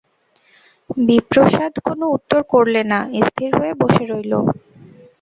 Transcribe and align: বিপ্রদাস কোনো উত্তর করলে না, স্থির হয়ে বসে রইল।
বিপ্রদাস 0.99 1.55
কোনো 1.87 2.05
উত্তর 2.15 2.41
করলে 2.53 2.81
না, 2.91 2.99
স্থির 3.27 3.49
হয়ে 3.59 3.73
বসে 3.81 4.03
রইল। 4.05 4.33